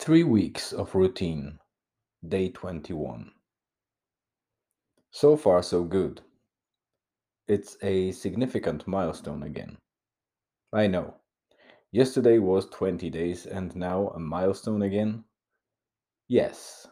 Three 0.00 0.24
weeks 0.24 0.72
of 0.72 0.94
routine, 0.94 1.58
day 2.26 2.48
21. 2.48 3.32
So 5.10 5.36
far, 5.36 5.62
so 5.62 5.84
good. 5.84 6.22
It's 7.46 7.76
a 7.82 8.10
significant 8.12 8.88
milestone 8.88 9.42
again. 9.42 9.76
I 10.72 10.86
know. 10.86 11.16
Yesterday 11.92 12.38
was 12.38 12.70
20 12.70 13.10
days 13.10 13.44
and 13.44 13.76
now 13.76 14.08
a 14.14 14.18
milestone 14.18 14.80
again? 14.80 15.22
Yes. 16.28 16.86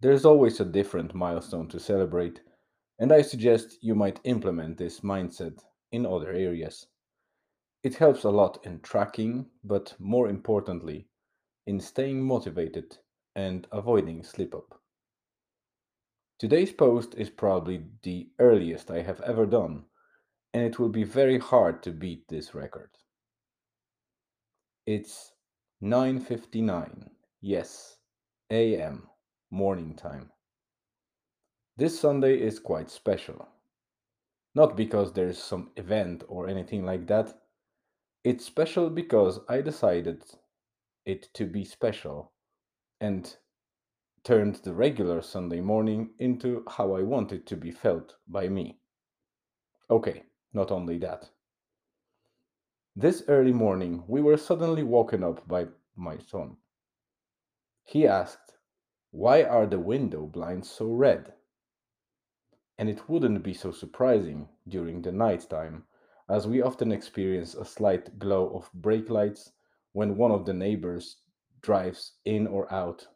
There's 0.00 0.24
always 0.24 0.58
a 0.58 0.64
different 0.64 1.14
milestone 1.14 1.68
to 1.68 1.78
celebrate, 1.78 2.40
and 2.98 3.12
I 3.12 3.20
suggest 3.20 3.76
you 3.82 3.94
might 3.94 4.20
implement 4.24 4.78
this 4.78 5.00
mindset 5.00 5.62
in 5.92 6.06
other 6.06 6.30
areas. 6.30 6.86
It 7.82 7.96
helps 7.96 8.24
a 8.24 8.30
lot 8.30 8.64
in 8.64 8.80
tracking, 8.80 9.50
but 9.62 9.94
more 9.98 10.30
importantly, 10.30 11.08
in 11.66 11.80
staying 11.80 12.22
motivated 12.22 12.98
and 13.34 13.66
avoiding 13.72 14.22
slip 14.22 14.54
up. 14.54 14.80
Today's 16.38 16.72
post 16.72 17.14
is 17.16 17.30
probably 17.30 17.84
the 18.02 18.28
earliest 18.38 18.90
I 18.90 19.02
have 19.02 19.20
ever 19.20 19.46
done, 19.46 19.84
and 20.52 20.64
it 20.64 20.78
will 20.78 20.88
be 20.88 21.04
very 21.04 21.38
hard 21.38 21.82
to 21.84 21.92
beat 21.92 22.26
this 22.28 22.54
record. 22.54 22.90
It's 24.86 25.32
9:59. 25.80 27.10
Yes, 27.40 27.96
a.m. 28.50 29.08
morning 29.50 29.94
time. 29.94 30.32
This 31.76 31.98
Sunday 31.98 32.40
is 32.40 32.58
quite 32.58 32.90
special. 32.90 33.48
Not 34.54 34.76
because 34.76 35.12
there's 35.12 35.42
some 35.42 35.70
event 35.76 36.24
or 36.28 36.48
anything 36.48 36.84
like 36.84 37.06
that. 37.06 37.32
It's 38.24 38.44
special 38.44 38.90
because 38.90 39.40
I 39.48 39.60
decided 39.62 40.24
it 41.04 41.28
to 41.34 41.46
be 41.46 41.64
special 41.64 42.32
and 43.00 43.36
turned 44.24 44.56
the 44.56 44.72
regular 44.72 45.20
Sunday 45.20 45.60
morning 45.60 46.10
into 46.18 46.64
how 46.68 46.94
I 46.94 47.02
wanted 47.02 47.46
to 47.48 47.56
be 47.56 47.72
felt 47.72 48.16
by 48.28 48.48
me. 48.48 48.78
Okay, 49.90 50.22
not 50.52 50.70
only 50.70 50.98
that. 50.98 51.30
This 52.94 53.24
early 53.26 53.52
morning, 53.52 54.04
we 54.06 54.20
were 54.20 54.36
suddenly 54.36 54.82
woken 54.82 55.24
up 55.24 55.48
by 55.48 55.66
my 55.96 56.18
son. 56.18 56.56
He 57.84 58.06
asked, 58.06 58.58
Why 59.10 59.42
are 59.42 59.66
the 59.66 59.80
window 59.80 60.26
blinds 60.26 60.70
so 60.70 60.86
red? 60.92 61.34
And 62.78 62.88
it 62.88 63.08
wouldn't 63.08 63.42
be 63.42 63.54
so 63.54 63.72
surprising 63.72 64.48
during 64.68 65.02
the 65.02 65.12
night 65.12 65.48
time, 65.50 65.84
as 66.28 66.46
we 66.46 66.62
often 66.62 66.92
experience 66.92 67.54
a 67.54 67.64
slight 67.64 68.18
glow 68.18 68.54
of 68.54 68.70
brake 68.72 69.10
lights 69.10 69.52
when 69.92 70.16
one 70.16 70.30
of 70.30 70.44
the 70.44 70.54
neighbors 70.54 71.16
drives 71.60 72.12
in 72.24 72.46
or 72.46 72.72
out 72.72 73.06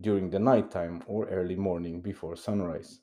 during 0.00 0.30
the 0.30 0.38
nighttime 0.38 1.02
or 1.06 1.28
early 1.28 1.56
morning 1.56 2.00
before 2.00 2.36
sunrise. 2.36 3.00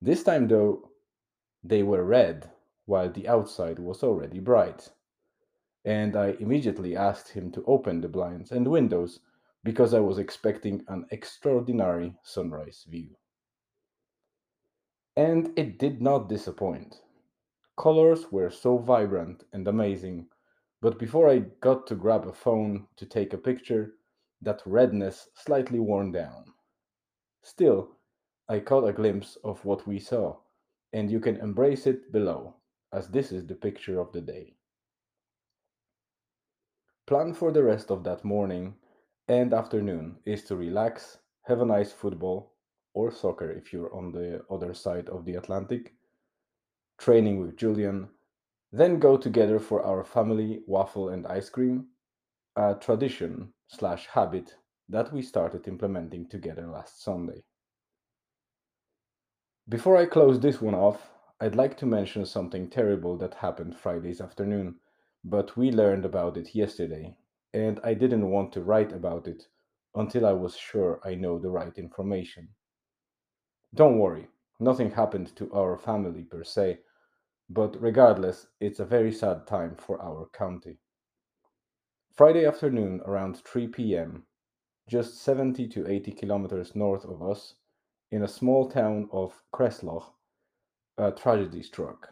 This 0.00 0.22
time, 0.22 0.48
though, 0.48 0.90
they 1.62 1.82
were 1.82 2.04
red 2.04 2.50
while 2.86 3.10
the 3.10 3.28
outside 3.28 3.78
was 3.78 4.02
already 4.02 4.40
bright, 4.40 4.90
and 5.84 6.16
I 6.16 6.36
immediately 6.40 6.96
asked 6.96 7.28
him 7.28 7.50
to 7.52 7.64
open 7.66 8.00
the 8.00 8.08
blinds 8.08 8.50
and 8.52 8.66
windows 8.66 9.20
because 9.62 9.92
I 9.92 10.00
was 10.00 10.18
expecting 10.18 10.82
an 10.88 11.06
extraordinary 11.10 12.14
sunrise 12.22 12.86
view. 12.88 13.16
And 15.16 15.52
it 15.58 15.78
did 15.78 16.00
not 16.00 16.28
disappoint. 16.28 17.02
Colors 17.76 18.32
were 18.32 18.50
so 18.50 18.78
vibrant 18.78 19.44
and 19.52 19.68
amazing 19.68 20.28
but 20.80 20.98
before 20.98 21.28
I 21.28 21.40
got 21.60 21.86
to 21.88 21.94
grab 21.94 22.26
a 22.26 22.32
phone 22.32 22.86
to 22.96 23.06
take 23.06 23.32
a 23.32 23.38
picture, 23.38 23.94
that 24.42 24.62
redness 24.64 25.28
slightly 25.34 25.78
worn 25.78 26.12
down. 26.12 26.44
Still, 27.42 27.96
I 28.48 28.60
caught 28.60 28.88
a 28.88 28.92
glimpse 28.92 29.36
of 29.44 29.64
what 29.64 29.86
we 29.86 29.98
saw, 29.98 30.36
and 30.92 31.10
you 31.10 31.20
can 31.20 31.36
embrace 31.36 31.86
it 31.86 32.10
below, 32.12 32.56
as 32.92 33.08
this 33.08 33.32
is 33.32 33.46
the 33.46 33.54
picture 33.54 34.00
of 34.00 34.12
the 34.12 34.20
day. 34.20 34.56
Plan 37.06 37.34
for 37.34 37.52
the 37.52 37.62
rest 37.62 37.90
of 37.90 38.04
that 38.04 38.24
morning 38.24 38.74
and 39.28 39.52
afternoon 39.52 40.16
is 40.24 40.44
to 40.44 40.56
relax, 40.56 41.18
have 41.42 41.60
a 41.60 41.66
nice 41.66 41.92
football 41.92 42.54
or 42.94 43.10
soccer 43.10 43.50
if 43.50 43.72
you're 43.72 43.94
on 43.94 44.12
the 44.12 44.42
other 44.50 44.74
side 44.74 45.08
of 45.08 45.24
the 45.24 45.34
Atlantic, 45.34 45.94
training 46.98 47.40
with 47.40 47.56
Julian, 47.56 48.08
then 48.72 48.98
go 48.98 49.16
together 49.16 49.58
for 49.58 49.82
our 49.82 50.04
family 50.04 50.60
waffle 50.66 51.08
and 51.08 51.26
ice 51.26 51.48
cream, 51.48 51.86
a 52.56 52.74
tradition 52.74 53.52
slash 53.68 54.06
habit 54.06 54.54
that 54.88 55.12
we 55.12 55.22
started 55.22 55.66
implementing 55.68 56.28
together 56.28 56.66
last 56.66 57.02
Sunday. 57.02 57.42
Before 59.68 59.96
I 59.96 60.06
close 60.06 60.40
this 60.40 60.60
one 60.60 60.74
off, 60.74 61.10
I'd 61.40 61.54
like 61.54 61.76
to 61.78 61.86
mention 61.86 62.26
something 62.26 62.68
terrible 62.68 63.16
that 63.18 63.34
happened 63.34 63.78
Friday's 63.78 64.20
afternoon, 64.20 64.76
but 65.24 65.56
we 65.56 65.70
learned 65.70 66.04
about 66.04 66.36
it 66.36 66.54
yesterday, 66.54 67.14
and 67.54 67.80
I 67.84 67.94
didn't 67.94 68.30
want 68.30 68.52
to 68.52 68.62
write 68.62 68.92
about 68.92 69.26
it 69.26 69.44
until 69.94 70.26
I 70.26 70.32
was 70.32 70.56
sure 70.56 71.00
I 71.04 71.14
know 71.14 71.38
the 71.38 71.50
right 71.50 71.76
information. 71.78 72.48
Don't 73.74 73.98
worry, 73.98 74.28
nothing 74.58 74.90
happened 74.90 75.34
to 75.36 75.52
our 75.52 75.78
family 75.78 76.24
per 76.24 76.44
se, 76.44 76.80
but 77.52 77.76
regardless, 77.82 78.46
it's 78.60 78.78
a 78.78 78.84
very 78.84 79.10
sad 79.10 79.44
time 79.44 79.74
for 79.74 80.00
our 80.00 80.28
county. 80.32 80.78
Friday 82.12 82.46
afternoon 82.46 83.00
around 83.04 83.38
3 83.38 83.66
p.m., 83.66 84.24
just 84.88 85.20
70 85.20 85.66
to 85.66 85.90
80 85.90 86.12
kilometers 86.12 86.76
north 86.76 87.04
of 87.04 87.20
us, 87.22 87.56
in 88.12 88.22
a 88.22 88.28
small 88.28 88.70
town 88.70 89.08
of 89.12 89.42
Creeslough, 89.52 90.12
a 90.96 91.10
tragedy 91.10 91.60
struck. 91.62 92.10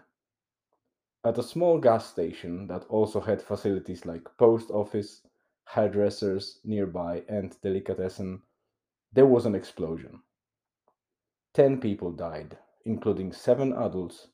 At 1.25 1.39
a 1.39 1.43
small 1.45 1.79
gas 1.79 2.07
station 2.07 2.67
that 2.67 2.87
also 2.87 3.21
had 3.21 3.41
facilities 3.41 4.05
like 4.05 4.37
post 4.39 4.71
office, 4.71 5.23
hairdressers 5.67 6.59
nearby, 6.65 7.23
and 7.29 7.57
delicatessen, 7.63 8.43
there 9.13 9.27
was 9.27 9.47
an 9.47 9.55
explosion. 9.55 10.21
Ten 11.55 11.81
people 11.81 12.11
died, 12.11 12.59
including 12.85 13.33
seven 13.33 13.73
adults 13.73 14.29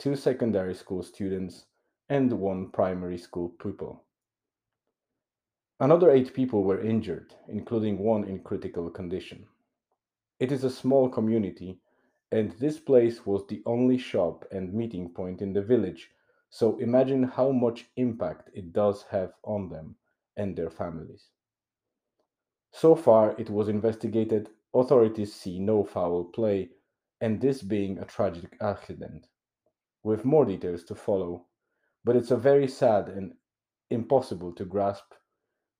two 0.00 0.16
secondary 0.16 0.74
school 0.74 1.02
students, 1.02 1.66
and 2.08 2.32
one 2.32 2.70
primary 2.70 3.18
school 3.18 3.50
pupil. 3.60 4.02
Another 5.78 6.10
eight 6.10 6.32
people 6.32 6.64
were 6.64 6.80
injured, 6.80 7.34
including 7.48 7.98
one 7.98 8.24
in 8.24 8.42
critical 8.42 8.88
condition. 8.88 9.44
It 10.38 10.52
is 10.52 10.64
a 10.64 10.70
small 10.70 11.10
community, 11.10 11.80
and 12.32 12.52
this 12.52 12.80
place 12.80 13.26
was 13.26 13.46
the 13.46 13.62
only 13.66 13.98
shop 13.98 14.46
and 14.50 14.72
meeting 14.72 15.10
point 15.10 15.42
in 15.42 15.52
the 15.52 15.60
village, 15.60 16.08
so 16.48 16.78
imagine 16.78 17.24
how 17.24 17.50
much 17.50 17.90
impact 17.96 18.48
it 18.54 18.72
does 18.72 19.04
have 19.10 19.32
on 19.44 19.68
them 19.68 19.96
and 20.38 20.56
their 20.56 20.70
families. 20.70 21.26
So 22.72 22.94
far, 22.94 23.34
it 23.38 23.50
was 23.50 23.68
investigated, 23.68 24.48
authorities 24.72 25.34
see 25.34 25.58
no 25.58 25.84
foul 25.84 26.24
play, 26.24 26.70
and 27.20 27.38
this 27.38 27.60
being 27.60 27.98
a 27.98 28.06
tragic 28.06 28.56
accident 28.62 29.26
with 30.02 30.24
more 30.24 30.44
details 30.44 30.84
to 30.84 30.94
follow. 30.94 31.46
But 32.04 32.16
it's 32.16 32.30
a 32.30 32.36
very 32.36 32.66
sad 32.66 33.08
and 33.08 33.34
impossible 33.90 34.52
to 34.52 34.64
grasp 34.64 35.12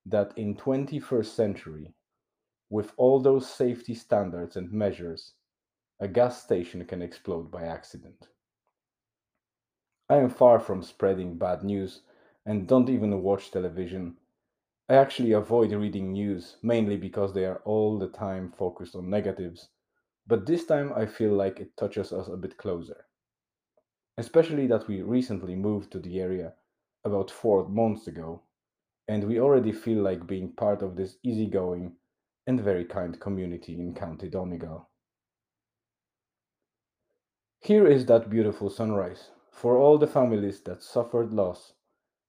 that 0.05 0.33
in 0.37 0.55
21st 0.55 1.25
century, 1.25 1.93
with 2.69 2.91
all 2.97 3.19
those 3.19 3.49
safety 3.49 3.93
standards 3.93 4.55
and 4.55 4.71
measures, 4.71 5.33
a 5.99 6.07
gas 6.07 6.41
station 6.41 6.85
can 6.85 7.01
explode 7.01 7.51
by 7.51 7.63
accident. 7.63 8.27
I 10.09 10.17
am 10.17 10.29
far 10.29 10.59
from 10.59 10.83
spreading 10.83 11.37
bad 11.37 11.63
news 11.63 12.01
and 12.45 12.67
don't 12.67 12.89
even 12.89 13.21
watch 13.21 13.51
television. 13.51 14.17
I 14.89 14.95
actually 14.95 15.31
avoid 15.31 15.71
reading 15.71 16.11
news 16.11 16.57
mainly 16.61 16.97
because 16.97 17.33
they 17.33 17.45
are 17.45 17.61
all 17.65 17.97
the 17.97 18.09
time 18.09 18.51
focused 18.51 18.95
on 18.95 19.09
negatives, 19.09 19.69
but 20.27 20.45
this 20.45 20.65
time 20.65 20.91
I 20.93 21.05
feel 21.05 21.33
like 21.33 21.59
it 21.59 21.77
touches 21.77 22.11
us 22.11 22.27
a 22.27 22.37
bit 22.37 22.57
closer 22.57 23.05
especially 24.17 24.67
that 24.67 24.87
we 24.87 25.01
recently 25.01 25.55
moved 25.55 25.91
to 25.91 25.99
the 25.99 26.19
area 26.19 26.53
about 27.03 27.31
four 27.31 27.67
months 27.67 28.07
ago, 28.07 28.41
and 29.07 29.23
we 29.23 29.39
already 29.39 29.71
feel 29.71 30.01
like 30.01 30.27
being 30.27 30.51
part 30.51 30.81
of 30.81 30.95
this 30.95 31.17
easygoing 31.23 31.93
and 32.47 32.61
very 32.61 32.85
kind 32.85 33.19
community 33.19 33.79
in 33.79 33.93
County 33.93 34.29
Donegal. 34.29 34.89
Here 37.59 37.85
is 37.85 38.05
that 38.07 38.29
beautiful 38.29 38.69
sunrise 38.69 39.29
for 39.51 39.77
all 39.77 39.97
the 39.97 40.07
families 40.07 40.61
that 40.61 40.81
suffered 40.81 41.33
loss 41.33 41.73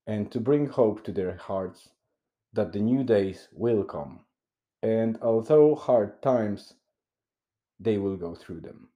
and 0.06 0.30
to 0.30 0.40
bring 0.40 0.66
hope 0.66 1.04
to 1.04 1.12
their 1.12 1.36
hearts 1.36 1.88
that 2.52 2.72
the 2.72 2.80
new 2.80 3.02
days 3.02 3.48
will 3.52 3.84
come. 3.84 4.20
And 4.82 5.18
although 5.22 5.74
hard 5.74 6.20
times, 6.20 6.74
they 7.80 7.98
will 7.98 8.16
go 8.16 8.34
through 8.34 8.60
them. 8.60 8.88